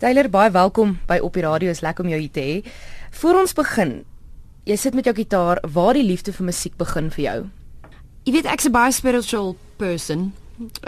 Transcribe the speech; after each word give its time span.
Taylor, 0.00 0.30
baie 0.32 0.48
welkom 0.48 0.94
by 1.04 1.18
op 1.20 1.34
die 1.36 1.42
radio. 1.44 1.68
Is 1.68 1.82
lekker 1.84 2.06
om 2.06 2.08
jou 2.08 2.18
hier 2.22 2.32
te 2.32 2.40
hê. 2.40 2.52
Voor 3.20 3.36
ons 3.42 3.52
begin, 3.52 3.90
jy 4.64 4.76
sit 4.80 4.94
met 4.96 5.04
jou 5.04 5.12
gitaar, 5.12 5.58
waar 5.74 5.92
die 5.92 6.06
liefde 6.06 6.32
vir 6.32 6.46
musiek 6.48 6.78
begin 6.80 7.10
vir 7.12 7.22
jou? 7.24 7.40
Jy 8.24 8.32
weet 8.32 8.48
ek's 8.48 8.64
'n 8.64 8.72
baie 8.72 8.92
spiritual 8.96 9.56
person. 9.76 10.32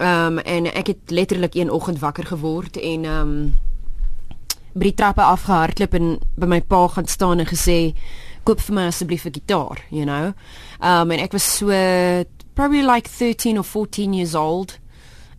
Ehm 0.01 0.39
um, 0.39 0.39
en 0.39 0.67
ek 0.73 0.87
het 0.87 1.11
letterlik 1.11 1.55
een 1.55 1.71
oggend 1.71 1.99
wakker 2.01 2.25
geword 2.25 2.77
en 2.77 3.05
ehm 3.05 3.21
um, 3.21 3.55
by 4.73 4.85
die 4.89 4.95
trappe 4.95 5.23
afgehardloop 5.23 5.95
en 5.95 6.19
by 6.37 6.47
my 6.47 6.61
pa 6.61 6.89
gaan 6.89 7.07
staan 7.07 7.39
en 7.39 7.47
gesê 7.47 7.93
koop 8.45 8.61
vir 8.61 8.75
my 8.75 8.87
asseblief 8.87 9.27
'n 9.27 9.35
gitaar, 9.35 9.85
you 9.91 10.05
know. 10.05 10.33
Ehm 10.81 11.01
um, 11.01 11.11
en 11.11 11.19
ek 11.19 11.33
was 11.33 11.57
so 11.57 11.69
probably 12.55 12.83
like 12.83 13.09
13 13.09 13.59
or 13.59 13.65
14 13.65 14.15
years 14.15 14.35
old. 14.35 14.79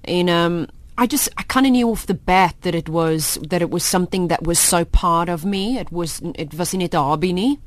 En 0.02 0.28
ehm 0.28 0.54
um, 0.54 0.68
I 0.98 1.08
just 1.08 1.30
I 1.38 1.44
kind 1.44 1.66
of 1.66 1.72
knew 1.72 1.90
off 1.90 2.06
the 2.06 2.14
bat 2.14 2.56
that 2.62 2.76
it 2.76 2.88
was 2.88 3.40
that 3.50 3.62
it 3.62 3.72
was 3.72 3.84
something 3.84 4.28
that 4.28 4.44
was 4.44 4.60
so 4.60 4.86
part 4.86 5.30
of 5.30 5.44
me. 5.44 5.78
It 5.80 5.92
was 5.92 6.22
it 6.36 6.54
was 6.54 6.74
net 6.74 6.94
'n 6.94 6.98
hobby 6.98 7.34
nie. 7.34 7.60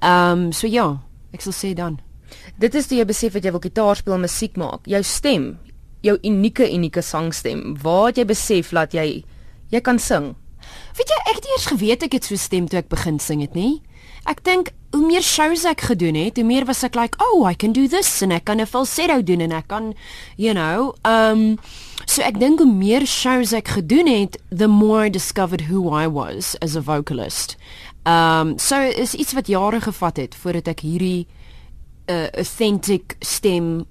Ehm 0.00 0.32
um, 0.32 0.52
so 0.52 0.66
ja, 0.66 0.98
ek 1.32 1.40
sal 1.40 1.52
sê 1.52 1.74
dan. 1.74 2.00
Dit 2.58 2.74
is 2.74 2.86
toe 2.86 2.98
jy 2.98 3.04
besef 3.04 3.32
dat 3.32 3.44
jy 3.44 3.50
wil 3.50 3.60
gitaar 3.60 3.96
speel 3.96 4.14
en 4.14 4.20
musiek 4.20 4.56
maak. 4.56 4.86
Jou 4.86 5.02
stem, 5.02 5.58
jou 6.02 6.18
unieke 6.22 6.66
unieke 6.74 7.02
sangstem. 7.02 7.76
Waar 7.82 8.06
het 8.06 8.16
jy 8.16 8.24
besef 8.24 8.70
dat 8.70 8.94
jy 8.94 9.24
jy 9.70 9.80
kan 9.80 9.98
sing? 9.98 10.36
Weet 10.96 11.08
jy, 11.08 11.18
ek 11.30 11.38
het 11.40 11.46
eers 11.50 11.66
geweet 11.66 12.02
ek 12.02 12.12
het 12.12 12.24
so 12.24 12.36
stem 12.36 12.68
toe 12.68 12.78
ek 12.78 12.88
begin 12.88 13.18
sing 13.18 13.40
het, 13.40 13.54
nie? 13.54 13.82
Ek 14.28 14.44
dink 14.44 14.70
hoe 14.92 15.06
meer 15.06 15.24
shows 15.24 15.64
ek 15.64 15.86
gedoen 15.88 16.14
het, 16.14 16.36
hoe 16.36 16.46
meer 16.46 16.66
was 16.68 16.82
ek 16.84 16.94
like, 16.94 17.16
"Oh, 17.18 17.48
I 17.48 17.54
can 17.54 17.72
do 17.72 17.88
this" 17.88 18.22
en 18.22 18.30
ek 18.32 18.44
kan 18.44 18.60
'n 18.60 18.66
falsetto 18.66 19.22
doen 19.22 19.40
en 19.40 19.52
ek 19.52 19.68
kan, 19.68 19.94
you 20.36 20.52
know, 20.52 20.94
um 21.04 21.58
so 22.06 22.22
ek 22.22 22.38
dink 22.38 22.58
hoe 22.58 22.72
meer 22.72 23.06
shows 23.06 23.52
ek 23.52 23.68
gedoen 23.68 24.06
het, 24.06 24.36
the 24.50 24.68
more 24.68 25.06
I 25.06 25.08
discovered 25.08 25.62
who 25.62 25.90
I 25.90 26.06
was 26.06 26.56
as 26.60 26.76
a 26.76 26.80
vocalist. 26.80 27.56
Um 28.04 28.58
so 28.58 28.76
is 28.80 29.14
iets 29.14 29.32
wat 29.32 29.46
jare 29.46 29.80
gevat 29.80 30.16
het 30.16 30.34
voordat 30.34 30.68
ek 30.68 30.80
hierdie 30.80 31.26
uh, 32.06 32.28
authentic 32.30 33.16
stem 33.20 33.84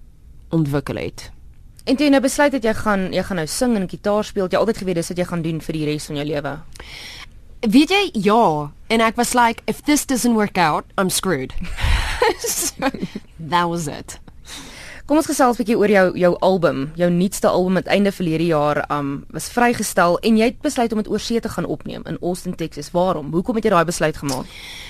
ontwikkel 0.50 0.96
het. 0.96 1.32
En 1.84 1.96
toe 1.96 2.06
jy 2.06 2.12
nou 2.14 2.22
besluit 2.22 2.54
het 2.54 2.64
jy 2.64 2.74
gaan 2.78 3.08
jy 3.14 3.24
gaan 3.26 3.40
nou 3.42 3.48
sing 3.50 3.76
en 3.76 3.90
gitaar 3.90 4.24
speel, 4.24 4.50
jy 4.52 4.60
altyd 4.60 4.78
geweet 4.84 5.00
dis 5.02 5.10
wat 5.14 5.18
jy 5.18 5.26
gaan 5.26 5.42
doen 5.42 5.62
vir 5.62 5.74
die 5.74 5.86
res 5.86 6.06
van 6.06 6.20
jou 6.20 6.26
lewe. 6.26 6.54
Weet 7.62 7.94
jy 7.94 8.04
ja, 8.26 8.44
en 8.92 9.02
ek 9.02 9.16
was 9.16 9.34
like 9.34 9.64
if 9.72 9.84
this 9.88 10.06
doesn't 10.06 10.36
work 10.36 10.58
out, 10.58 10.86
I'm 10.98 11.10
screwed. 11.10 11.54
so, 12.40 12.92
that 13.40 13.70
was 13.70 13.88
it. 13.88 14.20
Kom 15.12 15.18
ons 15.20 15.28
gesels 15.28 15.58
'n 15.58 15.64
bietjie 15.64 15.76
oor 15.76 15.92
jou 15.92 16.06
jou 16.16 16.36
album, 16.40 16.92
jou 16.96 17.10
nuutste 17.12 17.48
album 17.48 17.80
wat 17.80 17.90
einde 17.92 18.12
verlede 18.16 18.46
jaar 18.48 18.86
um 18.96 19.26
was 19.36 19.50
vrygestel 19.52 20.16
en 20.24 20.38
jy 20.38 20.46
het 20.52 20.62
besluit 20.62 20.92
om 20.92 21.02
dit 21.02 21.10
oorsee 21.12 21.40
te 21.40 21.50
gaan 21.50 21.66
opneem 21.66 22.06
in 22.06 22.18
Austin, 22.22 22.56
Texas. 22.56 22.92
Waarom? 22.92 23.32
Hoekom 23.34 23.56
het 23.56 23.64
jy 23.64 23.72
daai 23.72 23.86
besluit 23.86 24.18
gemaak? 24.18 24.46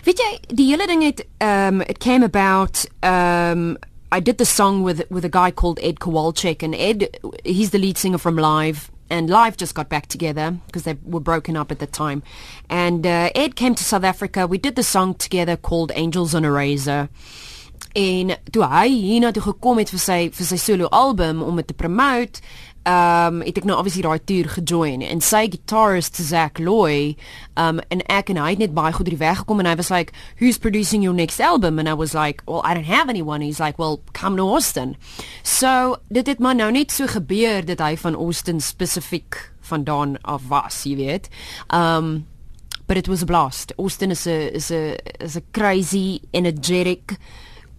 Weet 0.05 0.19
jy, 0.19 0.31
die 0.53 0.67
hele 0.69 0.85
ding 0.85 1.02
het 1.03 1.25
um 1.39 1.81
it 1.81 1.97
came 1.97 2.25
about 2.25 2.85
um 3.02 3.77
I 4.13 4.19
did 4.19 4.38
the 4.38 4.45
song 4.45 4.83
with 4.83 5.05
with 5.09 5.25
a 5.25 5.29
guy 5.29 5.52
called 5.52 5.79
Ed 5.79 5.99
Kowalczyk, 5.99 6.61
and 6.61 6.75
Ed, 6.75 7.07
he's 7.45 7.69
the 7.72 7.79
lead 7.79 7.97
singer 7.97 8.19
from 8.19 8.35
Live, 8.35 8.91
and 9.11 9.29
Live 9.29 9.57
just 9.57 9.75
got 9.75 9.89
back 9.89 10.07
together 10.07 10.57
because 10.65 10.83
they 10.83 10.97
were 11.03 11.19
broken 11.19 11.57
up 11.57 11.71
at 11.71 11.79
the 11.79 11.85
time. 11.85 12.23
And 12.69 13.05
uh, 13.05 13.29
Ed 13.35 13.55
came 13.55 13.75
to 13.75 13.83
South 13.83 14.05
Africa. 14.05 14.47
We 14.47 14.57
did 14.57 14.75
the 14.75 14.83
song 14.83 15.15
together 15.15 15.57
called 15.57 15.91
Angels 15.93 16.33
on 16.33 16.45
a 16.45 16.51
Razor. 16.51 17.09
En 17.93 18.31
toe 18.51 18.63
hy 18.71 18.87
hiernatoe 18.87 19.43
gekom 19.43 19.81
het 19.81 19.89
vir 19.91 19.99
sy 19.99 20.19
vir 20.31 20.47
sy 20.47 20.57
solo 20.63 20.87
album 20.95 21.41
om 21.43 21.57
dit 21.59 21.67
te 21.67 21.75
promote, 21.75 22.39
um 22.89 23.41
het 23.45 23.59
ek 23.61 23.65
nou 23.69 23.77
obviously 23.77 24.01
daai 24.01 24.23
tour 24.25 24.47
gejoin. 24.49 25.03
En 25.05 25.21
sy 25.21 25.45
guitarist 25.51 26.17
Zach 26.17 26.57
Loy 26.57 27.15
um 27.59 27.81
en 27.93 28.01
ek 28.09 28.31
en 28.33 28.39
hy 28.41 28.55
het 28.55 28.63
net 28.63 28.73
baie 28.73 28.93
goed 28.93 29.05
deur 29.09 29.19
weg 29.21 29.43
gekom 29.43 29.61
en 29.61 29.69
hy 29.69 29.75
was 29.77 29.91
like 29.93 30.15
who's 30.39 30.57
producing 30.57 31.03
your 31.05 31.13
next 31.15 31.39
album? 31.39 31.79
And 31.79 31.89
I 31.89 31.93
was 31.93 32.15
like 32.17 32.41
well 32.47 32.63
I 32.65 32.73
don't 32.73 32.89
have 32.89 33.09
anyone. 33.09 33.41
He's 33.41 33.59
like 33.59 33.77
well 33.77 34.01
come 34.13 34.38
to 34.38 34.47
Austin. 34.50 34.95
So 35.44 36.01
dit 36.09 36.28
het 36.28 36.39
maar 36.39 36.56
nou 36.56 36.72
net 36.72 36.91
so 36.91 37.07
gebeur 37.07 37.66
dat 37.66 37.79
hy 37.79 37.95
van 38.01 38.16
Austin 38.16 38.61
spesifiek 38.61 39.51
vandaan 39.61 40.17
af 40.25 40.50
was 40.50 40.83
jy 40.83 40.95
weet. 40.95 41.29
Um 41.69 42.25
but 42.88 42.97
it 42.97 43.07
was 43.07 43.22
a 43.22 43.25
blast. 43.25 43.72
Austin 43.77 44.11
is 44.11 44.27
a 44.27 44.53
is 44.56 44.72
a 44.72 44.97
is 45.23 45.38
a 45.38 45.41
crazy 45.53 46.22
energetic 46.33 47.17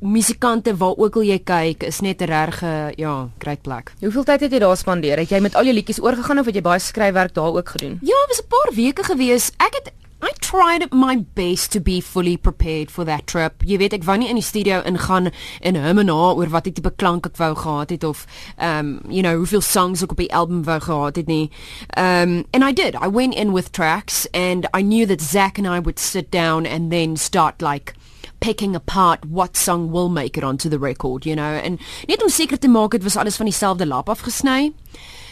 musikante 0.03 0.77
waar 0.77 0.97
ook 0.97 1.17
al 1.17 1.23
jy 1.23 1.39
kyk 1.39 1.83
is 1.87 2.01
net 2.01 2.21
'n 2.21 2.27
regte 2.27 2.93
ja, 2.97 3.29
great 3.39 3.63
plek. 3.63 3.93
Hoeveel 4.01 4.25
tyd 4.25 4.41
het 4.41 4.53
jy 4.53 4.59
daar 4.59 4.77
spandeer? 4.77 5.19
Het 5.19 5.29
jy 5.31 5.41
met 5.41 5.55
al 5.55 5.65
jou 5.65 5.75
liedjies 5.75 6.03
oorgegaan 6.03 6.39
of 6.39 6.47
het 6.47 6.55
jy 6.55 6.63
baie 6.63 6.79
skryfwerk 6.79 7.35
daar 7.35 7.55
ook 7.55 7.69
gedoen? 7.69 7.99
Ja, 8.03 8.19
was 8.29 8.43
'n 8.43 8.49
paar 8.49 8.71
weke 8.75 9.05
gewees. 9.05 9.51
Ek 9.57 9.75
het 9.75 9.93
I 10.23 10.31
tried 10.41 10.93
my 10.93 11.17
best 11.35 11.73
to 11.73 11.81
be 11.81 12.01
fully 12.01 12.37
prepared 12.37 12.93
for 12.93 13.05
that 13.05 13.27
trip. 13.27 13.65
Jy 13.67 13.79
weet 13.79 13.93
ek 13.93 14.05
wou 14.07 14.15
nie 14.17 14.29
in 14.31 14.39
die 14.39 14.45
studio 14.47 14.79
ingaan 14.87 15.33
en 15.61 15.79
hom 15.83 15.99
na 16.07 16.19
oor 16.39 16.47
wat 16.53 16.69
ek 16.71 16.77
tipe 16.77 16.93
klank 16.95 17.27
ek 17.27 17.41
wou 17.41 17.57
gehad 17.59 17.91
het 17.91 18.05
of 18.07 18.23
um 18.63 19.01
you 19.09 19.23
know 19.23 19.35
hoeveel 19.37 19.61
songs 19.61 20.03
ek 20.03 20.15
op 20.15 20.23
die 20.23 20.31
album 20.31 20.63
wou 20.63 20.79
gehad 20.79 21.17
het 21.17 21.27
nie. 21.27 21.51
Um 21.99 22.45
and 22.55 22.63
I 22.63 22.71
did. 22.71 22.95
I 22.95 23.09
went 23.09 23.35
in 23.35 23.51
with 23.51 23.73
tracks 23.73 24.29
and 24.31 24.69
I 24.73 24.83
knew 24.83 25.07
that 25.07 25.21
Zach 25.21 25.59
and 25.59 25.67
I 25.67 25.81
would 25.81 25.99
sit 25.99 26.31
down 26.31 26.67
and 26.67 26.93
then 26.93 27.17
start 27.17 27.61
like 27.61 27.95
picking 28.43 28.75
apart 28.75 29.25
what 29.25 29.57
song 29.57 29.91
will 29.93 30.09
make 30.09 30.37
it 30.37 30.45
onto 30.45 30.69
the 30.69 30.79
record, 30.79 31.25
you 31.25 31.37
know. 31.37 31.61
En 31.63 31.79
net 32.07 32.23
om 32.23 32.29
seker 32.29 32.59
te 32.59 32.69
maak 32.69 32.91
dit 32.91 33.03
was 33.03 33.17
alles 33.17 33.39
van 33.39 33.47
dieselfde 33.47 33.87
lap 33.87 34.09
afgesny. 34.09 34.73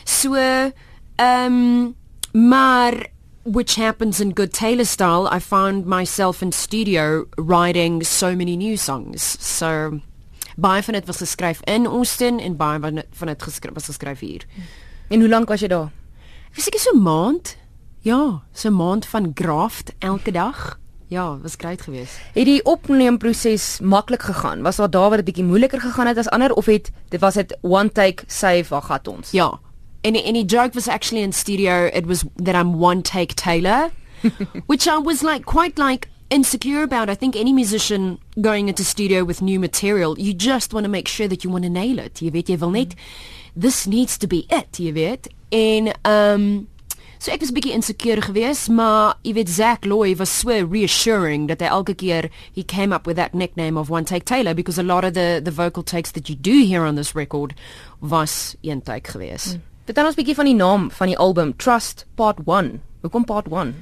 So 0.04 0.34
ehm 0.34 0.72
um, 1.16 1.94
maar 2.32 3.10
which 3.42 3.74
happens 3.74 4.20
in 4.20 4.36
good 4.36 4.52
Taylor 4.52 4.84
style, 4.84 5.26
I 5.26 5.40
found 5.40 5.86
myself 5.86 6.42
in 6.42 6.52
studio 6.52 7.26
writing 7.36 8.04
so 8.04 8.36
many 8.36 8.56
new 8.56 8.76
songs. 8.76 9.36
So 9.40 10.00
baie 10.56 10.82
van 10.82 10.94
dit 10.94 11.06
was 11.06 11.16
geskryf 11.16 11.60
in 11.64 11.86
Austin 11.86 12.40
en 12.40 12.56
baie 12.56 12.78
van 12.80 13.26
dit 13.26 13.42
geskryf 13.42 13.74
was 13.74 13.90
geskryf 13.90 14.18
hier. 14.18 14.46
En 15.08 15.20
hoe 15.20 15.28
lank 15.28 15.48
was 15.48 15.60
jy 15.60 15.68
daar? 15.68 15.90
Ek 16.50 16.56
was 16.56 16.64
seker 16.64 16.80
so 16.80 16.94
'n 16.94 17.02
maand. 17.02 17.56
Ja, 18.00 18.42
so 18.52 18.68
'n 18.68 18.76
maand 18.76 19.06
van 19.06 19.30
graft 19.34 19.92
elke 19.98 20.30
dag. 20.30 20.79
Ja, 21.10 21.38
was 21.42 21.54
great 21.56 21.82
geweest. 21.82 22.18
Het 22.32 22.44
die 22.44 22.64
opneemproses 22.64 23.80
maklik 23.82 24.22
gegaan? 24.22 24.62
Was 24.62 24.76
daar 24.76 24.90
daar 24.90 25.08
waar 25.08 25.16
dit 25.16 25.24
bietjie 25.24 25.44
moeiliker 25.44 25.80
gegaan 25.80 26.06
het 26.06 26.16
as 26.16 26.28
ander 26.28 26.52
of 26.54 26.66
het 26.66 26.90
dit 27.08 27.20
was 27.20 27.34
dit 27.34 27.58
one 27.62 27.92
take 27.92 28.22
save 28.26 28.64
wag 28.68 28.86
gehad 28.86 29.08
ons? 29.08 29.30
Ja. 29.30 29.58
En 30.00 30.14
en 30.14 30.32
die 30.32 30.44
joke 30.44 30.70
was 30.72 30.88
actually 30.88 31.22
in 31.22 31.32
studio 31.32 31.84
it 31.84 32.06
was 32.06 32.22
that 32.42 32.54
I'm 32.54 32.82
one 32.82 33.02
take 33.02 33.34
Taylor 33.34 33.90
which 34.70 34.86
I 34.86 34.98
was 35.02 35.22
like 35.22 35.44
quite 35.44 35.82
like 35.82 36.08
insecure 36.28 36.82
about. 36.82 37.10
I 37.10 37.16
think 37.16 37.34
any 37.34 37.52
musician 37.52 38.18
going 38.40 38.68
into 38.68 38.84
studio 38.84 39.24
with 39.24 39.40
new 39.40 39.58
material, 39.58 40.18
you 40.18 40.32
just 40.36 40.72
want 40.72 40.84
to 40.84 40.90
make 40.90 41.08
sure 41.08 41.28
that 41.28 41.42
you 41.42 41.50
want 41.50 41.64
to 41.64 41.70
nail 41.70 41.98
it. 41.98 42.20
Jy 42.20 42.30
weet 42.30 42.48
jy 42.48 42.58
wil 42.58 42.70
net 42.70 42.94
this 43.56 43.86
needs 43.86 44.16
to 44.18 44.26
be 44.26 44.44
it, 44.48 44.78
jy 44.78 44.92
weet. 44.92 45.26
En 45.48 45.90
um 46.06 46.68
So 47.20 47.28
ek 47.34 47.42
was 47.44 47.50
bietjie 47.52 47.74
insecure 47.76 48.22
geweest, 48.24 48.70
maar 48.72 49.18
jy 49.28 49.34
weet 49.36 49.50
Zach 49.52 49.82
Loy 49.84 50.14
was 50.16 50.30
so 50.32 50.54
reassuring 50.64 51.50
dat 51.50 51.60
hy 51.60 51.68
elke 51.68 51.92
keer 51.92 52.30
he 52.56 52.64
came 52.64 52.96
up 52.96 53.04
with 53.04 53.18
that 53.20 53.34
nickname 53.36 53.76
of 53.76 53.90
One 53.92 54.08
Take 54.08 54.24
Taylor 54.24 54.54
because 54.56 54.80
a 54.80 54.86
lot 54.86 55.04
of 55.04 55.12
the 55.12 55.42
the 55.44 55.52
vocal 55.52 55.84
takes 55.84 56.16
that 56.16 56.30
you 56.30 56.34
do 56.34 56.64
hear 56.64 56.86
on 56.88 56.96
this 56.96 57.12
record 57.14 57.52
was 58.00 58.56
een 58.64 58.80
take 58.80 59.12
geweest. 59.12 59.58
Hmm. 59.58 59.84
Vertel 59.84 60.08
ons 60.08 60.16
bietjie 60.16 60.38
van 60.38 60.48
die 60.48 60.56
naam 60.56 60.88
van 60.96 61.12
die 61.12 61.18
album 61.20 61.52
Trust 61.60 62.06
Part 62.16 62.40
1. 62.48 62.78
Hoekom 63.04 63.28
Part 63.28 63.52
1? 63.52 63.76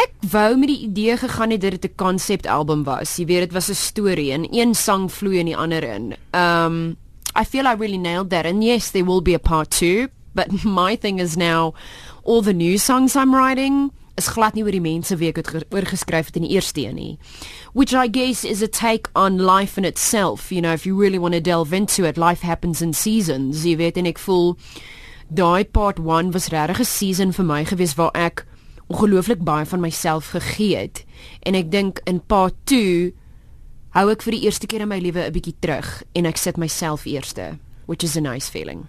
Ek 0.00 0.16
wou 0.32 0.48
met 0.56 0.72
die 0.72 0.80
idee 0.88 1.20
gegaan 1.20 1.52
het 1.52 1.60
dat 1.60 1.76
dit 1.76 1.92
'n 1.92 1.94
concept 2.00 2.48
album 2.48 2.88
was. 2.88 3.18
Jy 3.20 3.26
weet 3.26 3.40
dit 3.40 3.52
was 3.52 3.68
'n 3.68 3.76
storie 3.76 4.32
en 4.32 4.48
een 4.48 4.74
sang 4.74 5.12
vloei 5.12 5.44
in 5.44 5.52
die 5.52 5.56
ander 5.56 5.84
in. 5.84 6.16
Um 6.32 6.96
I 7.36 7.44
feel 7.44 7.66
I 7.66 7.76
really 7.76 8.00
nailed 8.00 8.30
that 8.30 8.46
and 8.46 8.64
yes 8.64 8.90
there 8.90 9.04
will 9.04 9.20
be 9.20 9.34
a 9.34 9.38
part 9.38 9.70
2, 9.70 10.08
but 10.36 10.64
my 10.64 10.94
thing 10.96 11.18
is 11.18 11.36
now 11.36 11.74
all 12.22 12.42
the 12.42 12.54
new 12.54 12.78
songs 12.78 13.16
I'm 13.16 13.34
writing 13.34 13.90
is 14.16 14.28
glad 14.32 14.56
nie 14.56 14.64
oor 14.64 14.72
die 14.72 14.82
mense 14.82 15.16
wie 15.20 15.28
ek 15.30 15.42
het 15.42 15.50
oor 15.74 15.86
geskryf 15.88 16.30
het 16.30 16.38
in 16.40 16.46
die 16.46 16.54
eerste 16.56 16.86
een 16.86 16.96
nie. 16.96 17.14
Which 17.76 17.92
I 17.92 18.08
guess 18.08 18.44
is 18.44 18.62
a 18.64 18.68
take 18.68 19.10
on 19.14 19.38
life 19.38 19.76
in 19.76 19.84
itself, 19.84 20.50
you 20.50 20.62
know, 20.62 20.72
if 20.72 20.86
you 20.86 20.96
really 20.96 21.18
want 21.18 21.34
to 21.34 21.40
delve 21.40 21.76
into 21.76 22.04
it, 22.04 22.16
life 22.16 22.40
happens 22.40 22.80
in 22.80 22.94
seasons. 22.94 23.64
Jy 23.64 23.76
weet 23.76 24.00
en 24.00 24.08
ek 24.08 24.22
voel 24.22 24.56
daai 25.28 25.64
part 25.64 26.00
1 26.00 26.32
was 26.32 26.48
regtig 26.54 26.80
'n 26.80 26.88
season 26.88 27.32
vir 27.32 27.44
my 27.44 27.64
gewees 27.64 27.96
waar 27.96 28.14
ek 28.14 28.46
ongelooflik 28.88 29.42
baie 29.44 29.66
van 29.66 29.80
myself 29.80 30.30
gegee 30.30 30.76
het. 30.76 31.04
En 31.42 31.54
ek 31.54 31.70
dink 31.70 32.00
in 32.06 32.20
part 32.20 32.54
2 32.64 33.12
hou 33.90 34.10
ek 34.10 34.22
vir 34.22 34.32
die 34.32 34.44
eerste 34.44 34.66
keer 34.66 34.80
in 34.80 34.88
my 34.88 34.98
lewe 34.98 35.26
'n 35.26 35.32
bietjie 35.32 35.56
terug 35.60 36.02
en 36.14 36.26
ek 36.26 36.36
sit 36.36 36.56
myself 36.56 37.04
eerste, 37.06 37.58
which 37.86 38.04
is 38.04 38.16
a 38.16 38.20
nice 38.20 38.48
feeling. 38.48 38.88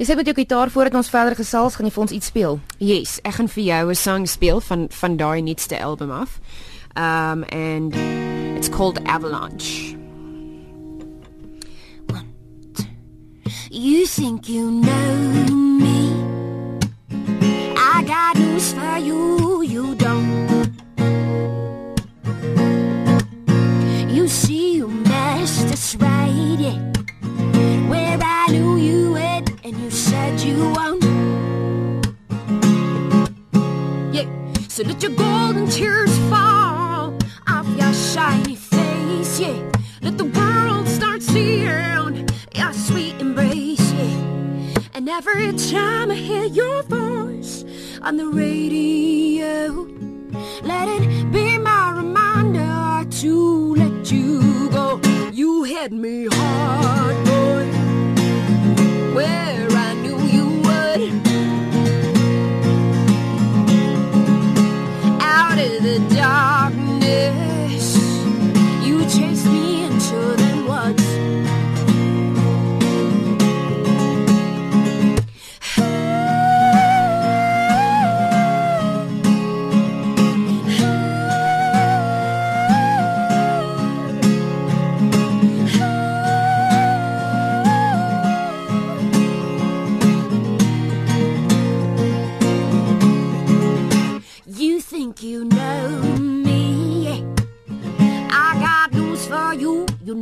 Jy 0.00 0.06
sê 0.08 0.14
met 0.16 0.24
jou 0.24 0.32
gitaar 0.32 0.70
voordat 0.72 0.94
ons 0.96 1.10
verder 1.12 1.34
gesels, 1.36 1.74
gaan 1.76 1.84
jy 1.84 1.90
vir 1.92 2.02
ons 2.02 2.12
iets 2.16 2.28
speel? 2.30 2.54
Yes, 2.80 3.18
ek 3.20 3.34
gaan 3.36 3.50
vir 3.52 3.64
jou 3.64 3.90
'n 3.90 3.94
song 3.94 4.24
speel 4.26 4.60
van 4.64 4.86
van 4.88 5.16
daai 5.16 5.42
nuutste 5.42 5.76
album 5.76 6.10
af. 6.10 6.40
Um 6.96 7.44
and 7.52 7.94
it's 8.56 8.70
called 8.70 8.98
Avalanche. 9.04 9.94
One, 12.08 12.32
two. 12.72 12.88
You 13.70 14.06
think 14.06 14.48
you 14.48 14.70
know 14.70 15.54
me? 15.84 16.16
I 17.76 18.02
got 18.02 18.32
got 18.32 18.38
news 18.38 18.72
for 18.72 18.98
you, 18.98 19.62
you 19.62 19.94
don't. 19.96 20.72
You 24.08 24.28
see, 24.28 24.76
you 24.76 24.88
messed 24.88 25.70
us 25.70 25.94
right, 25.96 26.58
yeah. 26.58 26.99
Yeah, 34.12 34.26
so 34.68 34.82
let 34.82 35.02
your 35.02 35.12
golden 35.12 35.68
tears 35.68 36.16
fall 36.30 37.14
off 37.46 37.66
your 37.78 37.92
shiny 37.92 38.56
face, 38.56 39.40
yeah. 39.40 39.70
Let 40.02 40.18
the 40.18 40.24
world 40.24 40.88
start 40.88 41.22
seeing 41.22 42.28
your 42.54 42.72
sweet 42.72 43.20
embrace, 43.20 43.92
yeah. 43.92 44.78
And 44.94 45.08
every 45.08 45.52
time 45.52 46.10
I 46.10 46.14
hear 46.14 46.44
your 46.44 46.82
voice 46.82 47.64
on 48.02 48.16
the 48.16 48.26
radio, 48.26 49.86
let 50.62 50.88
it 50.88 51.32
be 51.32 51.58
my 51.58 51.92
reminder 51.92 53.08
to 53.20 53.74
let 53.76 54.10
you 54.10 54.68
go. 54.70 55.00
You 55.32 55.64
hit 55.64 55.92
me 55.92 56.26
hard, 56.30 56.99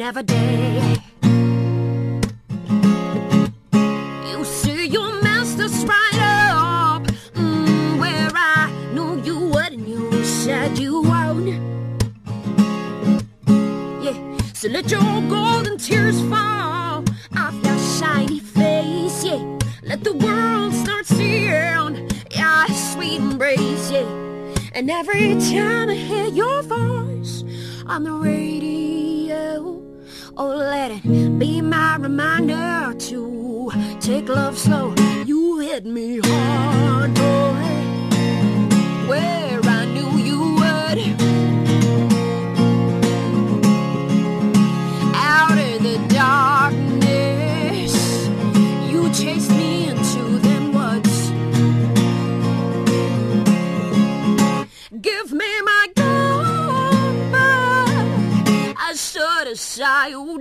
never 0.08 0.22
did. 0.22 1.02
You 4.30 4.42
see, 4.42 4.86
your 4.86 5.12
us 5.22 5.84
right 5.84 6.20
up. 6.22 7.02
Mm, 7.34 8.00
where 8.00 8.30
I 8.34 8.72
knew 8.94 9.20
you 9.22 9.38
would, 9.52 9.72
and 9.74 9.86
you 9.86 10.24
said 10.24 10.78
you 10.78 11.02
won't. 11.02 11.48
Yeah, 14.02 14.16
so 14.54 14.68
let 14.68 14.90
your 14.90 15.20
golden 15.28 15.76
tears 15.76 16.20
fall 16.30 17.04
off 17.36 17.56
your 17.66 17.78
shiny 17.98 18.40
face. 18.40 19.22
Yeah, 19.22 19.42
let 19.82 20.04
the 20.04 20.14
world 20.14 20.72
start 20.72 21.04
seeing 21.04 22.08
your 22.34 22.68
sweet 22.68 23.20
embrace. 23.20 23.90
Yeah, 23.90 24.08
and 24.72 24.90
every 24.90 25.34
time 25.52 25.90
I 25.90 25.96
hear 25.96 26.28
your 26.28 26.62
voice 26.62 27.44
on 27.86 28.04
the 28.04 28.12
radio, 28.12 29.87
oh, 30.38 30.56
let 30.56 30.90
it 30.92 31.38
be 31.38 31.60
my 31.60 31.96
reminder 31.96 32.94
to 32.98 33.70
take 34.00 34.28
love 34.28 34.56
slow. 34.56 34.94
You 35.26 35.58
hit 35.58 35.84
me 35.84 36.20
hard, 36.22 37.14
boy, 37.14 37.52
where 39.08 39.60
I 39.62 39.84
knew 39.86 40.10
you 40.18 40.54
would. 40.54 40.98
out 45.14 45.58
of 45.58 45.82
the 45.82 45.98
darkness. 46.14 47.94
You 48.90 49.10
chased 49.12 49.50
have 60.06 60.38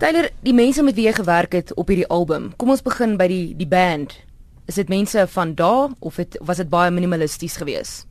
Tyler, 0.00 0.30
die 0.40 0.54
mense 0.56 0.80
met 0.80 0.96
wie 0.96 1.04
jy 1.04 1.12
gewerk 1.12 1.52
het 1.52 1.74
op 1.76 1.90
hierdie 1.92 2.08
album. 2.08 2.46
Kom 2.56 2.70
ons 2.72 2.80
begin 2.80 3.18
by 3.20 3.26
die 3.28 3.52
die 3.58 3.68
band. 3.68 4.14
Is 4.64 4.78
dit 4.80 4.88
mense 4.88 5.26
van 5.28 5.52
daar 5.58 5.92
of 6.00 6.16
het, 6.16 6.38
was 6.40 6.56
dit 6.62 6.70
baie 6.72 6.88
minimalisties 6.94 7.58
geweest? 7.60 8.06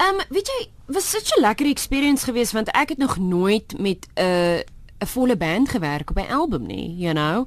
Um 0.00 0.22
weet 0.32 0.48
jy, 0.48 0.68
was 0.86 1.10
such 1.10 1.36
'n 1.36 1.40
lekker 1.44 1.68
experience 1.68 2.24
geweest 2.24 2.52
want 2.52 2.72
ek 2.72 2.88
het 2.88 2.98
nog 2.98 3.18
nooit 3.18 3.78
met 3.78 4.08
'n 4.16 4.24
uh, 4.24 4.58
'n 5.00 5.06
volle 5.06 5.36
band 5.36 5.68
gewerk 5.68 6.10
op 6.10 6.16
'n 6.18 6.32
album 6.32 6.66
nie, 6.66 6.96
you 6.96 7.12
know. 7.12 7.46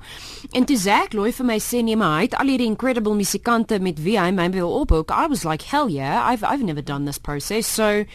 En 0.51 0.65
toe 0.65 0.77
Zack 0.77 1.13
Loy 1.13 1.31
vir 1.31 1.45
my 1.45 1.59
sê 1.59 1.83
nee, 1.83 1.95
maar 1.95 2.17
hy 2.17 2.21
het 2.21 2.35
al 2.35 2.47
hierdie 2.47 2.67
incredible 2.67 3.15
musikante 3.15 3.79
met 3.79 4.01
wie 4.03 4.19
hy 4.19 4.31
my 4.31 4.49
wil 4.49 4.79
opboek. 4.79 5.11
I 5.11 5.27
was 5.27 5.43
like, 5.43 5.65
hell 5.65 5.89
yeah, 5.89 6.31
I've 6.31 6.43
I've 6.43 6.63
never 6.63 6.83
done 6.83 7.05
this 7.05 7.17
process. 7.17 7.73
So 7.73 8.05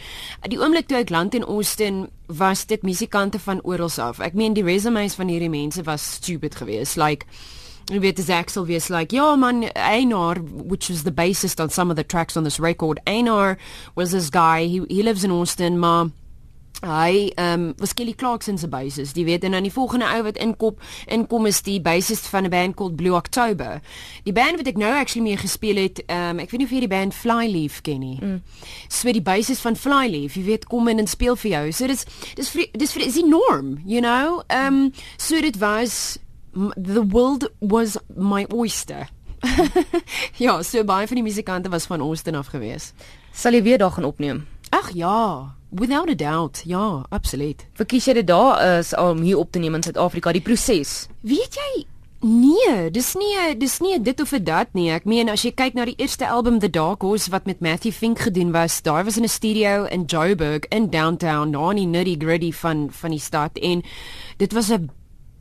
die 0.41 0.59
oomblik 0.59 0.87
toe 0.87 0.97
ek 0.97 1.09
land 1.09 1.33
in 1.33 1.43
Austin 1.43 2.09
was 2.25 2.65
dit 2.65 2.81
musikante 2.81 3.39
van 3.39 3.61
oral 3.63 3.89
af. 3.97 4.19
Ek 4.19 4.33
meen 4.33 4.53
die 4.53 4.63
resumes 4.63 5.15
van 5.15 5.27
hierdie 5.27 5.49
mense 5.49 5.83
was 5.83 6.13
stupid 6.13 6.55
geweest. 6.55 6.97
Like 6.97 7.25
Jy 7.87 8.01
weet 8.03 8.17
dis 8.17 8.29
Axel 8.29 8.65
wees 8.65 8.89
like, 8.89 9.15
ja 9.15 9.35
man, 9.35 9.63
Einar, 9.75 10.35
which 10.41 10.89
was 10.89 11.03
the 11.03 11.11
bassist 11.11 11.61
on 11.61 11.69
some 11.69 11.89
of 11.89 11.95
the 11.95 12.03
tracks 12.03 12.35
on 12.35 12.43
this 12.43 12.59
record. 12.59 12.99
Einar 13.07 13.57
was 13.95 14.11
this 14.11 14.29
guy, 14.29 14.65
he 14.65 14.81
he 14.89 15.03
lives 15.03 15.23
in 15.23 15.31
Austin, 15.31 15.79
maar 15.79 16.09
hy 16.81 17.31
um 17.41 17.73
was 17.77 17.93
Kelly 17.93 18.13
Clarkson 18.13 18.57
se 18.57 18.67
bassist. 18.67 19.17
Jy 19.17 19.23
weet 19.25 19.43
en 19.43 19.51
dan 19.51 19.65
die 19.65 19.73
volgende 19.73 20.05
ou 20.05 20.21
wat 20.27 20.37
inkom, 20.37 20.75
inkom 21.07 21.45
is 21.49 21.61
die 21.65 21.79
bassist 21.81 22.27
van 22.27 22.45
'n 22.45 22.49
band 22.49 22.75
called 22.75 22.95
Blue 22.95 23.15
October. 23.15 23.81
Die 24.23 24.33
band 24.33 24.57
wat 24.57 24.67
ek 24.67 24.77
nou 24.77 24.93
actually 24.93 25.23
mee 25.23 25.37
gespeel 25.37 25.75
het, 25.75 26.03
um 26.07 26.39
ek 26.39 26.51
weet 26.51 26.59
nie 26.59 26.65
of 26.65 26.71
jy 26.71 26.79
die 26.79 26.87
band 26.87 27.13
Flyleaf 27.13 27.81
ken 27.81 27.99
nie. 27.99 28.19
Mm. 28.21 28.41
So 28.87 29.11
die 29.11 29.21
bassist 29.21 29.61
van 29.61 29.75
Flyleaf, 29.75 30.35
jy 30.35 30.43
weet 30.43 30.65
kom 30.65 30.87
in 30.87 30.99
en 30.99 31.07
speel 31.07 31.35
vir 31.35 31.51
jou. 31.51 31.71
So 31.71 31.87
dis 31.87 32.05
dis 32.35 32.49
vir 32.49 32.67
dis 32.71 32.93
vir 32.93 33.05
is 33.05 33.13
die 33.13 33.25
norm, 33.25 33.79
you 33.85 34.01
know? 34.01 34.43
Um 34.49 34.93
so 35.17 35.41
dit 35.41 35.57
was 35.57 36.19
the 36.75 37.03
world 37.07 37.49
was 37.59 37.97
my 38.15 38.45
oyster. 38.53 39.07
ja, 40.37 40.61
so 40.63 40.83
baie 40.83 41.07
van 41.07 41.15
die 41.15 41.23
musikante 41.23 41.69
was 41.69 41.85
van 41.85 42.01
Austin 42.01 42.35
af 42.35 42.47
gewees. 42.47 42.93
Sal 43.33 43.53
jy 43.53 43.63
weer 43.63 43.77
daar 43.77 43.91
gaan 43.91 44.07
opneem? 44.09 44.47
Ag 44.69 44.91
ja, 44.93 45.56
without 45.69 46.09
a 46.09 46.15
doubt. 46.15 46.61
Ja, 46.65 47.05
absoluut. 47.09 47.67
Verkies 47.73 48.05
jy 48.05 48.13
dit 48.13 48.27
daar 48.27 48.77
is 48.77 48.95
om 48.95 49.21
hier 49.21 49.37
op 49.37 49.51
te 49.51 49.59
neem 49.59 49.75
in 49.75 49.83
Suid-Afrika, 49.83 50.31
die 50.31 50.41
proses? 50.41 51.07
Weet 51.21 51.55
jy 51.55 51.85
Nee, 52.19 52.89
dis 52.89 53.11
nie 53.13 53.53
dis 53.61 53.75
nie 53.77 53.99
dit 54.01 54.21
of 54.21 54.31
dat 54.41 54.71
nie. 54.73 54.87
Ek 54.89 55.05
meen 55.05 55.29
as 55.29 55.43
jy 55.45 55.51
kyk 55.53 55.75
na 55.77 55.85
die 55.85 55.93
eerste 56.01 56.25
album 56.25 56.57
The 56.59 56.69
Dark 56.69 57.05
Horse 57.05 57.29
wat 57.29 57.45
met 57.45 57.61
Matthew 57.61 57.93
Fink 57.93 58.23
gedoen 58.25 58.49
was, 58.55 58.81
daar 58.81 59.05
was 59.05 59.17
in 59.17 59.23
'n 59.23 59.29
studio 59.29 59.85
in 59.85 60.05
Joburg 60.05 60.65
in 60.69 60.89
downtown, 60.89 61.51
daar 61.51 61.77
in 61.77 61.77
die 61.77 61.85
nitty-gritty 61.85 62.51
van 62.51 62.89
van 62.91 63.11
die 63.11 63.19
stad 63.19 63.57
en 63.57 63.83
dit 64.37 64.53
was 64.53 64.71
'n 64.71 64.89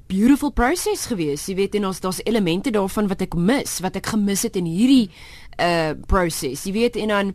beautiful 0.07 0.53
proses 0.53 1.07
gewees. 1.07 1.47
Jy 1.47 1.55
weet 1.55 1.75
en 1.75 1.87
ons 1.87 2.01
daar's 2.01 2.21
elemente 2.25 2.71
daarvan 2.71 3.09
wat 3.09 3.23
ek 3.23 3.35
mis, 3.35 3.81
wat 3.81 3.97
ek 3.97 4.07
gemis 4.07 4.43
het 4.43 4.57
in 4.57 4.67
hierdie 4.67 5.11
uh 5.59 5.95
proses. 6.07 6.65
Jy 6.65 6.73
weet 6.73 6.97
en 6.97 7.09
dan 7.09 7.35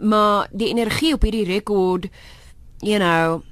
maar 0.00 0.48
die 0.52 0.68
energie 0.68 1.12
op 1.14 1.22
hierdie 1.22 1.44
rekord, 1.44 2.08
you 2.78 2.98
know, 2.98 3.42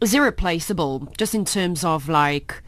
is 0.00 0.14
irreplaceable 0.14 1.00
just 1.12 1.34
in 1.34 1.44
terms 1.44 1.84
of 1.84 2.08
like 2.08 2.62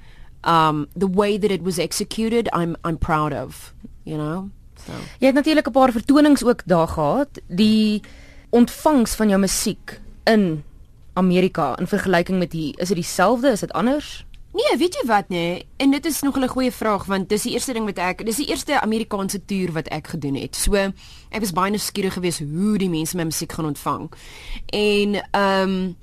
um 0.45 0.87
the 0.97 1.11
way 1.11 1.38
that 1.38 1.50
it 1.50 1.62
was 1.62 1.79
executed. 1.79 2.49
I'm 2.52 2.76
I'm 2.85 2.99
proud 2.99 3.33
of, 3.33 3.75
you 4.02 4.17
know. 4.17 4.50
So 4.87 4.93
Jy 5.19 5.26
het 5.26 5.35
natuurlik 5.35 5.67
'n 5.69 5.73
paar 5.73 5.93
vertonings 5.93 6.45
ook 6.45 6.62
daar 6.64 6.88
gehad. 6.88 7.29
Die 7.49 8.02
ontvangs 8.50 9.14
van 9.14 9.29
jou 9.29 9.41
musiek 9.41 10.00
in 10.25 10.64
Amerika 11.12 11.79
in 11.79 11.87
vergelyking 11.87 12.38
met 12.38 12.52
hier, 12.52 12.79
is 12.79 12.88
dit 12.88 12.97
dieselfde, 12.97 13.50
is 13.50 13.61
dit 13.61 13.73
anders? 13.73 14.26
Nee, 14.53 14.77
weet 14.77 14.99
jy 15.01 15.07
wat 15.09 15.29
nee? 15.33 15.67
En 15.81 15.91
dit 15.91 16.07
is 16.07 16.21
nog 16.21 16.37
'n 16.37 16.49
goeie 16.49 16.73
vraag 16.73 17.05
want 17.05 17.29
dis 17.29 17.43
die 17.43 17.53
eerste 17.53 17.73
ding 17.73 17.85
wat 17.85 17.99
ek 17.99 18.25
dis 18.25 18.37
die 18.37 18.47
eerste 18.47 18.81
Amerikaanse 18.81 19.45
toer 19.45 19.73
wat 19.73 19.89
ek 19.89 20.07
gedoen 20.07 20.35
het. 20.35 20.57
So 20.57 20.75
ek 20.75 21.41
was 21.41 21.53
baie 21.53 21.71
nuuskierig 21.71 22.13
geweest 22.13 22.39
hoe 22.39 22.79
die 22.79 22.91
mense 22.91 23.17
my 23.17 23.23
musiek 23.25 23.53
gaan 23.53 23.65
ontvang. 23.65 24.13
En 24.67 25.15
ehm 25.31 25.69
um, 25.69 25.97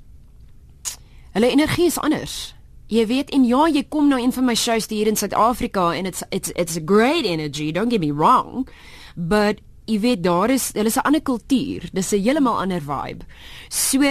hulle 1.32 1.50
energie 1.50 1.86
is 1.86 1.98
anders. 1.98 2.54
Jy 2.86 3.06
weet 3.06 3.30
en 3.30 3.44
ja, 3.44 3.68
jy 3.68 3.84
kom 3.88 4.08
nou 4.08 4.20
een 4.22 4.32
van 4.32 4.44
my 4.44 4.54
shows 4.54 4.88
hier 4.88 5.06
in 5.06 5.16
Suid-Afrika 5.16 5.94
en 5.94 6.06
it's 6.06 6.22
it's 6.28 6.50
it's 6.54 6.76
a 6.76 6.82
great 6.84 7.24
energy, 7.24 7.72
don't 7.72 7.90
get 7.90 8.00
me 8.00 8.12
wrong. 8.12 8.68
But 9.14 9.60
jy 9.84 10.00
weet 10.00 10.22
daar 10.22 10.50
is 10.50 10.72
hulle 10.72 10.86
is 10.86 10.96
'n 10.96 11.06
ander 11.06 11.22
kultuur. 11.22 11.88
Dis 11.92 12.12
'n 12.12 12.22
heeltemal 12.22 12.58
ander 12.58 12.80
vibe. 12.80 13.24
So 13.68 14.02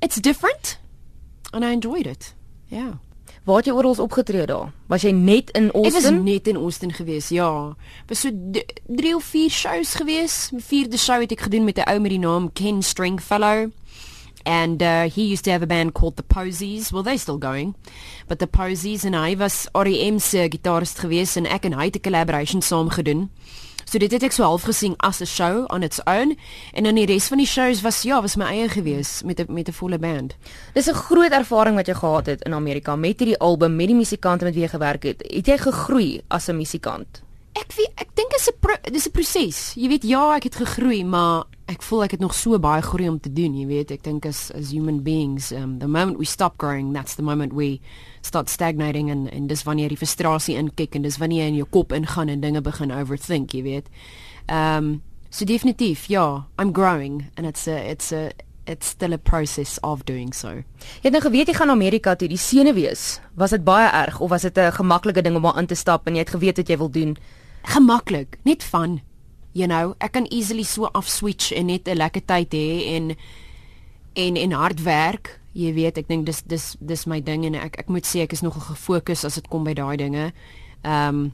it's 0.00 0.16
different 0.20 0.80
and 1.52 1.64
I 1.64 1.70
enjoyed 1.70 2.06
it. 2.06 2.34
Ja. 2.66 2.76
Yeah. 2.76 2.94
Waar 3.44 3.56
het 3.56 3.66
jy 3.66 3.72
oral 3.72 3.94
opgetree 3.98 4.46
daar? 4.46 4.72
Was 4.86 5.02
jy 5.02 5.10
net 5.16 5.50
in 5.56 5.70
Austin? 5.70 5.96
Ek 5.96 6.02
was 6.02 6.24
net 6.24 6.46
in 6.46 6.56
Austin 6.56 6.92
gewees, 6.92 7.28
ja. 7.28 7.74
Was 8.06 8.20
so 8.20 8.30
3 8.86 9.14
of 9.16 9.24
4 9.24 9.50
shows 9.50 9.94
gewees. 9.94 10.50
My 10.52 10.60
vierde 10.60 10.98
show 10.98 11.20
het 11.20 11.32
ek 11.32 11.46
gedoen 11.48 11.64
met 11.64 11.78
'n 11.78 11.88
ou 11.88 11.98
met 12.00 12.10
die 12.10 12.18
naam 12.18 12.52
Ken 12.52 12.82
Stringfellow. 12.82 13.70
And 14.44 14.82
uh, 14.82 15.08
he 15.08 15.32
used 15.32 15.44
to 15.44 15.50
have 15.50 15.62
a 15.62 15.66
band 15.66 15.92
called 15.94 16.16
the 16.16 16.22
Posies. 16.22 16.92
Well, 16.92 17.02
they're 17.02 17.18
still 17.18 17.38
going. 17.38 17.74
But 18.26 18.38
the 18.38 18.46
Posies 18.46 19.04
en 19.04 19.12
hy 19.12 19.36
was 19.36 19.68
R.E.M 19.74 20.18
se 20.18 20.48
gitarist 20.48 20.98
gewees 20.98 21.36
en 21.36 21.46
ek 21.46 21.64
en 21.64 21.72
hy 21.72 21.84
het 21.84 21.96
'n 21.96 22.00
collaboration 22.00 22.62
saam 22.62 22.88
gedoen. 22.88 23.30
So 23.90 23.98
dit 23.98 24.12
het 24.14 24.22
ek 24.22 24.30
so 24.30 24.44
half 24.46 24.62
gesien 24.68 24.92
as 25.02 25.18
'n 25.18 25.26
show 25.26 25.64
on 25.74 25.82
its 25.82 25.98
own 26.06 26.36
en 26.72 26.84
dan 26.84 26.94
die 26.94 27.06
res 27.06 27.26
van 27.26 27.38
die 27.38 27.46
shows 27.46 27.80
was 27.82 28.02
ja, 28.02 28.20
was 28.22 28.36
my 28.36 28.44
eie 28.44 28.68
gewees 28.68 29.22
met 29.24 29.40
'n 29.40 29.52
met 29.52 29.68
'n 29.68 29.72
volle 29.72 29.98
band. 29.98 30.36
Dis 30.74 30.86
'n 30.86 30.94
groot 30.94 31.32
ervaring 31.32 31.74
wat 31.76 31.86
jy 31.86 31.94
gehad 31.94 32.26
het 32.26 32.44
in 32.44 32.54
Amerika 32.54 32.96
met 32.96 33.18
hierdie 33.18 33.38
album 33.38 33.76
met 33.76 33.86
die 33.86 33.96
musikante 33.96 34.44
met 34.44 34.54
wie 34.54 34.62
jy 34.62 34.68
gewerk 34.68 35.02
het. 35.02 35.22
Het 35.26 35.46
jy 35.46 35.58
gegroei 35.58 36.20
as 36.28 36.48
'n 36.48 36.56
musikant? 36.56 37.22
Ek 37.58 37.72
weet 37.74 38.02
ek 38.02 38.12
dink 38.14 38.30
dit 38.30 38.40
is 38.40 38.48
'n 38.48 38.92
dis 38.92 39.06
'n 39.06 39.10
proses. 39.10 39.74
Jy 39.74 39.88
weet 39.88 40.02
ja, 40.04 40.36
ek 40.36 40.44
het 40.44 40.54
gegroei, 40.54 41.04
maar 41.04 41.44
ek 41.66 41.82
voel 41.82 42.04
ek 42.04 42.10
het 42.10 42.20
nog 42.20 42.34
so 42.34 42.58
baie 42.58 42.82
groei 42.82 43.08
om 43.08 43.20
te 43.20 43.32
doen, 43.32 43.54
jy 43.54 43.66
weet. 43.66 43.90
Ek 43.90 44.02
dink 44.02 44.26
as 44.26 44.50
as 44.54 44.70
human 44.70 45.02
beings, 45.02 45.52
um 45.52 45.78
the 45.78 45.86
moment 45.86 46.18
we 46.18 46.24
stop 46.24 46.58
growing, 46.58 46.92
that's 46.92 47.14
the 47.14 47.22
moment 47.22 47.52
we 47.52 47.80
start 48.22 48.48
stagnating 48.48 49.10
and 49.10 49.30
en 49.30 49.46
dis 49.46 49.62
wanneer 49.62 49.88
die 49.88 49.96
frustrasie 49.96 50.56
inkyk 50.56 50.94
en 50.94 51.02
dis 51.02 51.18
wanneer 51.18 51.44
jy 51.44 51.48
in 51.48 51.56
jou 51.56 51.68
kop 51.70 51.92
ingaan 51.92 52.28
en 52.28 52.40
dinge 52.40 52.60
begin 52.60 52.92
overthink, 52.92 53.54
jy 53.54 53.62
weet. 53.62 53.88
Um 54.48 55.02
so 55.30 55.44
definitief, 55.44 56.06
ja, 56.06 56.46
I'm 56.58 56.72
growing 56.72 57.30
and 57.36 57.46
it's 57.46 57.66
a 57.68 57.90
it's 57.90 58.12
a 58.12 58.30
it's 58.66 58.86
still 58.86 59.12
a 59.12 59.18
process 59.18 59.78
of 59.82 60.04
doing 60.04 60.32
so. 60.34 60.48
Jy 61.02 61.08
het 61.08 61.12
nou 61.12 61.22
geweet 61.22 61.48
jy 61.48 61.54
gaan 61.54 61.70
Amerika 61.70 62.14
toe, 62.14 62.28
die 62.28 62.38
senuwees. 62.38 63.20
Was 63.34 63.50
dit 63.50 63.64
baie 63.64 63.88
erg 63.88 64.20
of 64.20 64.30
was 64.30 64.42
dit 64.42 64.58
'n 64.58 64.72
gemaklike 64.72 65.22
ding 65.22 65.36
om 65.36 65.46
aan 65.46 65.66
te 65.66 65.74
stap 65.74 66.06
en 66.06 66.14
jy 66.14 66.20
het 66.20 66.30
geweet 66.30 66.56
wat 66.56 66.68
jy 66.68 66.76
wil 66.76 66.90
doen? 66.90 67.16
Gemaklik, 67.62 68.38
net 68.44 68.64
van. 68.64 69.00
You 69.52 69.66
know, 69.66 69.94
ek 69.98 70.12
kan 70.12 70.26
easily 70.30 70.62
so 70.62 70.88
off 70.94 71.08
switch 71.08 71.52
en 71.52 71.66
net 71.66 71.88
'n 71.88 71.96
lekker 71.96 72.22
tyd 72.26 72.54
hê 72.54 72.96
en 72.96 73.16
en 74.14 74.36
en 74.36 74.52
hard 74.52 74.82
werk. 74.82 75.40
Jy 75.52 75.74
weet, 75.74 75.98
ek 75.98 76.08
dink 76.08 76.26
dis 76.26 76.42
dis 76.42 76.76
dis 76.80 77.06
my 77.06 77.20
ding 77.20 77.44
en 77.44 77.54
ek 77.54 77.78
ek 77.78 77.88
moet 77.88 78.06
sê 78.06 78.22
ek 78.22 78.32
is 78.32 78.42
nogal 78.42 78.62
gefokus 78.62 79.24
as 79.24 79.34
dit 79.34 79.48
kom 79.48 79.64
by 79.64 79.74
daai 79.74 79.96
dinge. 79.96 80.32
Ehm 80.84 81.08
um, 81.08 81.32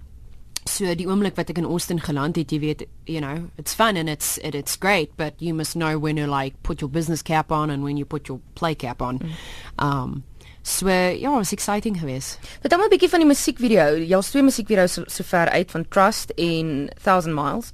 so 0.67 0.95
die 0.95 1.07
oomblik 1.07 1.37
wat 1.37 1.51
ek 1.51 1.59
in 1.59 1.69
Austin 1.69 2.01
geland 2.03 2.37
het, 2.37 2.51
jy 2.51 2.59
weet, 2.59 2.87
you 3.07 3.21
know, 3.21 3.49
it's 3.57 3.75
fun 3.75 3.97
and 3.97 4.09
it's 4.09 4.39
it, 4.39 4.55
it's 4.55 4.77
great, 4.77 5.17
but 5.17 5.35
you 5.39 5.55
must 5.55 5.75
know 5.75 5.99
when 5.99 6.17
you 6.17 6.27
like 6.27 6.61
put 6.63 6.81
your 6.81 6.91
business 6.91 7.23
cap 7.23 7.53
on 7.53 7.71
and 7.71 7.85
when 7.85 7.97
you 7.97 8.05
put 8.05 8.29
your 8.29 8.41
play 8.55 8.75
cap 8.75 9.03
on. 9.03 9.19
Mm. 9.19 9.31
Um 9.79 10.25
So 10.67 10.89
ja, 10.91 11.31
was 11.31 11.53
exciting 11.53 11.95
geweest. 11.99 12.39
Vertel 12.61 12.79
my 12.79 12.85
'n 12.87 12.91
bietjie 12.91 13.09
van 13.09 13.21
die 13.21 13.29
musiekvideo. 13.29 14.03
Jy 14.03 14.17
het 14.17 14.31
twee 14.31 14.43
musiekvideo's 14.43 14.93
so, 14.93 15.05
so 15.07 15.37
uit 15.37 15.71
van 15.71 15.89
Trust 15.89 16.31
en 16.31 16.91
1000 17.03 17.35
Miles. 17.35 17.71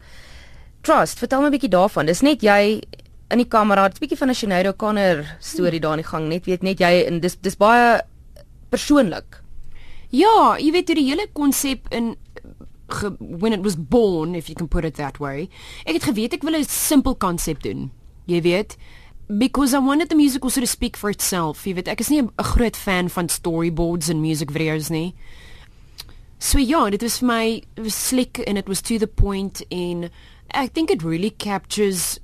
Trust, 0.82 1.18
vertel 1.18 1.40
my 1.40 1.46
'n 1.46 1.50
bietjie 1.50 1.70
daarvan. 1.70 2.06
Dis 2.06 2.20
net 2.20 2.42
jy 2.42 2.82
in 3.30 3.38
die 3.38 3.49
kamera, 3.49 3.87
'n 3.87 3.99
bietjie 3.99 4.18
van 4.18 4.28
'n 4.28 4.34
Sinead 4.34 4.66
O'Connor 4.66 5.37
storie 5.40 5.80
daar 5.80 5.96
in 5.96 6.02
die 6.02 6.11
gang, 6.11 6.28
net 6.28 6.44
weet 6.44 6.62
net 6.62 6.78
jy 6.78 7.04
en 7.06 7.20
dis 7.20 7.37
dis 7.40 7.56
baie 7.56 8.02
persoonlik. 8.68 9.40
Ja, 10.11 10.56
jy 10.58 10.70
weet 10.72 10.87
die 10.87 11.08
hele 11.08 11.26
konsep 11.32 11.88
in 11.90 12.16
ge, 12.88 13.16
when 13.18 13.52
it 13.52 13.62
was 13.62 13.76
born 13.76 14.34
if 14.34 14.49
you 14.49 14.54
can 14.54 14.68
put 14.68 14.84
it 14.84 14.94
that 14.94 15.18
way. 15.18 15.49
Ek 15.87 15.94
het 15.94 16.04
geweet 16.04 16.34
ek 16.34 16.42
wil 16.42 16.58
'n 16.58 16.64
simpel 16.64 17.14
konsep 17.14 17.62
doen. 17.62 17.90
Jy 18.26 18.42
weet, 18.42 18.76
because 19.38 19.74
I 19.74 19.78
wanted 19.78 20.08
the 20.08 20.14
music 20.14 20.44
also 20.44 20.60
to 20.60 20.66
speak 20.66 20.96
for 20.96 21.10
itself. 21.10 21.64
Jy 21.66 21.74
weet, 21.74 21.88
ek 21.88 22.00
is 22.00 22.10
nie 22.10 22.22
'n 22.22 22.30
groot 22.38 22.76
fan 22.76 23.08
van 23.08 23.28
storyboards 23.28 24.08
en 24.08 24.20
music 24.20 24.50
videos 24.50 24.90
nie. 24.90 25.14
So 26.38 26.58
ja, 26.58 26.90
dit 26.90 27.02
was 27.02 27.18
vir 27.18 27.26
my 27.26 27.62
was 27.76 27.94
slick 27.94 28.42
and 28.46 28.58
it 28.58 28.68
was 28.68 28.82
to 28.82 28.98
the 28.98 29.06
point 29.06 29.62
in 29.70 30.10
I 30.54 30.66
think 30.66 30.90
it 30.90 31.02
really 31.02 31.30
captures 31.30 32.18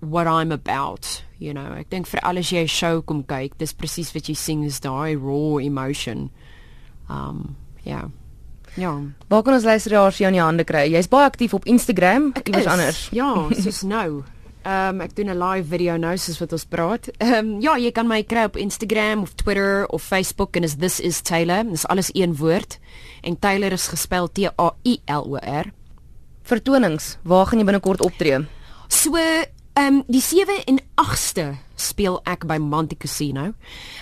what 0.00 0.26
I'm 0.26 0.52
about, 0.52 1.22
you 1.38 1.52
know. 1.52 1.74
Ek 1.74 1.90
dink 1.90 2.06
vir 2.06 2.20
alles 2.22 2.50
jy 2.50 2.62
'n 2.62 2.68
show 2.68 3.02
kom 3.02 3.24
kyk, 3.24 3.58
dis 3.58 3.72
presies 3.72 4.14
wat 4.14 4.28
jy 4.28 4.34
sing 4.34 4.64
is 4.64 4.80
daai 4.80 5.16
raw 5.16 5.58
emotion. 5.58 6.30
Um 7.08 7.56
ja. 7.84 8.10
Ja. 8.76 9.00
Waar 9.28 9.42
kan 9.42 9.54
ons 9.54 9.64
luisteraars 9.64 10.18
jou 10.18 10.26
in 10.26 10.34
die 10.34 10.42
hande 10.42 10.64
kry? 10.64 10.88
Jy's 10.90 11.08
baie 11.08 11.26
aktief 11.26 11.54
op 11.54 11.64
Instagram, 11.64 12.32
iewers 12.44 12.66
anders. 12.66 13.08
Ja, 13.12 13.48
soos 13.52 13.82
nou. 13.82 14.24
Ehm 14.64 14.94
um, 14.94 15.00
ek 15.04 15.12
doen 15.16 15.28
'n 15.28 15.36
live 15.36 15.68
video 15.68 15.96
nou 16.00 16.16
soos 16.16 16.38
wat 16.40 16.52
ons 16.52 16.64
praat. 16.64 17.08
Ehm 17.20 17.34
um, 17.34 17.60
ja, 17.60 17.76
jy 17.76 17.90
kan 17.92 18.06
my 18.08 18.22
kry 18.22 18.44
op 18.44 18.56
Instagram 18.56 19.22
of 19.22 19.34
Twitter 19.34 19.86
of 19.86 20.02
Facebook 20.02 20.56
en 20.56 20.62
is 20.62 20.76
this 20.76 21.00
is 21.00 21.20
Taylor. 21.20 21.64
Dis 21.68 21.86
alles 21.86 22.08
een 22.12 22.36
woord. 22.36 22.78
En 23.22 23.38
Taylor 23.38 23.72
is 23.72 23.88
gespel 23.88 24.28
T 24.32 24.48
A 24.58 24.72
I 24.84 25.00
L 25.04 25.24
O 25.28 25.36
R. 25.36 25.72
Vertonings, 26.42 27.18
waar 27.22 27.46
gaan 27.46 27.58
jy 27.58 27.64
binnekort 27.64 28.00
optree? 28.00 28.46
So, 28.88 29.16
ehm 29.16 29.44
um, 29.76 30.02
die 30.06 30.20
7 30.20 30.64
en 30.64 30.80
8ste 30.96 31.56
speel 31.76 32.20
ek 32.24 32.46
by 32.46 32.56
Monte 32.56 32.96
Casino 32.96 33.52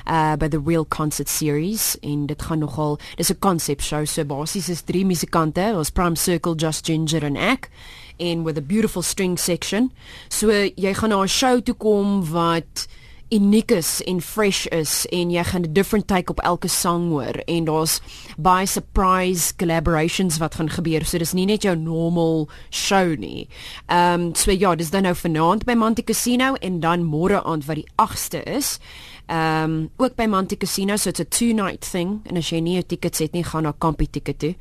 uh 0.07 0.37
by 0.37 0.49
the 0.49 0.61
Real 0.61 0.85
Concert 0.85 1.28
Series 1.28 1.97
en 2.02 2.26
dit 2.26 2.42
gaan 2.42 2.59
nogal 2.59 2.99
dis 3.16 3.31
'n 3.31 3.38
concept 3.38 3.83
show 3.83 4.04
so 4.04 4.25
basies 4.25 4.69
is 4.69 4.83
drie 4.83 5.04
musikante 5.04 5.73
ons 5.75 5.90
Prime 5.90 6.16
Circle 6.16 6.54
Just 6.54 6.87
Ginger 6.87 7.25
en 7.25 7.37
ek 7.37 7.71
en 8.19 8.45
with 8.45 8.59
a 8.59 8.62
beautiful 8.62 9.02
string 9.02 9.38
section 9.38 9.92
so 10.28 10.50
jy 10.50 10.95
gaan 10.95 11.11
na 11.11 11.23
'n 11.23 11.28
show 11.28 11.61
toe 11.61 11.75
kom 11.75 12.25
wat 12.31 12.88
uniek 13.33 13.71
is 13.73 14.02
en 14.04 14.21
fresh 14.21 14.66
is 14.66 15.07
en 15.12 15.31
jy 15.33 15.42
gaan 15.45 15.64
'n 15.64 15.73
different 15.73 16.07
take 16.07 16.31
op 16.31 16.40
elke 16.40 16.69
sang 16.69 17.09
hoor 17.09 17.37
en 17.47 17.64
daar's 17.64 18.00
baie 18.37 18.66
surprise 18.66 19.57
collaborations 19.57 20.38
wat 20.38 20.54
gaan 20.54 20.71
gebeur. 20.71 21.04
So 21.04 21.19
dis 21.19 21.33
nie 21.33 21.47
net 21.47 21.62
jou 21.62 21.76
normal 21.76 22.49
show 22.71 23.16
nie. 23.16 23.49
Ehm 23.87 24.21
um, 24.21 24.35
so 24.35 24.50
ja, 24.50 24.75
dis 24.75 24.90
dan 24.90 25.02
nou 25.02 25.14
vanaand 25.14 25.64
by 25.64 25.75
Monte 25.75 26.02
Casino 26.04 26.54
en 26.54 26.81
dan 26.81 27.04
môre 27.04 27.42
aand 27.45 27.64
wat 27.64 27.76
die 27.76 27.88
8ste 27.97 28.42
is. 28.42 28.78
Ehm 29.26 29.64
um, 29.64 29.90
ook 29.97 30.16
by 30.16 30.26
Monte 30.26 30.57
Casino, 30.57 30.97
so 30.97 31.09
it's 31.09 31.21
a 31.21 31.25
two 31.25 31.54
night 31.54 31.81
thing 31.90 32.21
en 32.25 32.37
as 32.37 32.50
jy 32.50 32.61
nie 32.61 32.78
'n 32.78 32.87
ticket 32.87 33.19
het 33.19 33.33
nie, 33.33 33.45
gaan 33.45 33.62
na 33.62 33.73
Campy 33.78 34.07
ticket 34.11 34.38
toe. 34.38 34.54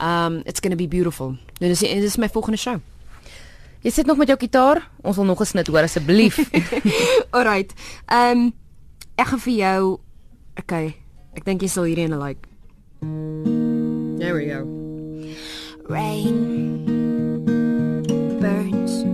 Um 0.00 0.42
it's 0.44 0.60
going 0.60 0.70
to 0.70 0.76
be 0.76 0.88
beautiful. 0.88 1.36
Dit 1.58 1.70
is 1.70 1.78
dit 1.78 2.02
is 2.02 2.16
my 2.16 2.28
volgende 2.28 2.58
show. 2.58 2.80
Jy 3.80 3.90
sit 3.90 4.06
nog 4.06 4.16
met 4.16 4.26
jou 4.26 4.38
gitaar? 4.38 4.90
Ons 5.02 5.16
wil 5.16 5.24
nog 5.24 5.40
'n 5.40 5.44
snit 5.44 5.66
hoor 5.66 5.82
asseblief. 5.82 6.38
Alright. 7.36 7.72
Ehm 8.06 8.38
um, 8.38 8.52
ek 9.14 9.26
gaan 9.26 9.40
vir 9.40 9.54
jou 9.54 9.98
Okay. 10.58 10.96
Ek 11.38 11.44
dink 11.46 11.62
jy 11.62 11.70
sal 11.70 11.86
hierdie 11.86 12.08
ene 12.08 12.18
like. 12.18 12.42
There 14.18 14.34
we 14.34 14.50
go. 14.50 14.66
Rain 15.86 16.34
burns 18.42 19.06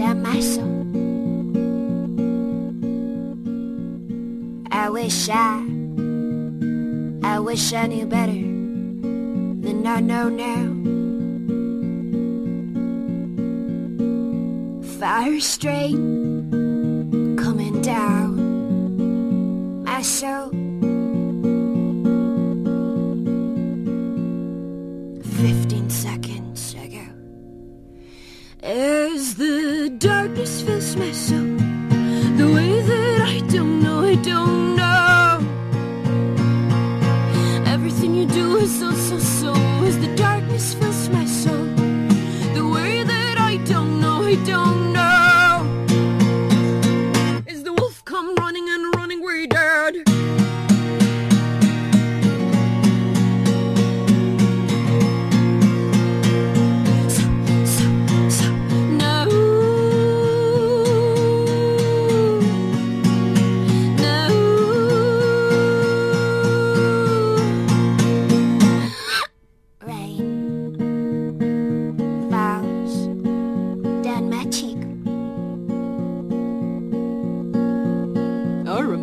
down 0.00 0.22
my 0.24 0.40
soul. 0.40 0.80
I 4.72 4.88
wish 4.88 5.28
I 5.28 5.60
I 7.22 7.38
wish 7.38 7.72
I 7.74 7.86
knew 7.86 8.06
better 8.06 8.59
I 9.86 10.00
know 10.00 10.28
now. 10.28 10.80
fire 15.00 15.40
straight 15.40 15.96
coming 17.42 17.80
down 17.80 19.82
my 19.82 20.02
soul. 20.02 20.50
Fifteen 25.40 25.88
seconds 25.88 26.74
ago, 26.74 27.06
as 28.62 29.36
the 29.36 29.88
darkness 29.98 30.60
fills 30.60 30.94
my 30.96 31.12
soul, 31.12 31.49
so, 38.66 38.92
so, 38.92 39.18
so. 39.18 39.52
As 39.86 39.98
the 39.98 40.14
darkness 40.16 40.74
fills 40.74 40.89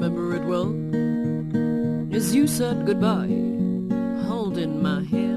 remember 0.08 0.36
it 0.36 0.46
well. 0.48 2.16
As 2.16 2.34
you 2.34 2.48
said 2.48 2.86
goodbye, 2.86 3.28
holding 4.26 4.82
my 4.82 5.04
hand. 5.04 5.37